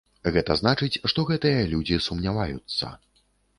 [0.37, 2.93] Гэта значыць, што гэтыя людзі сумняваюцца.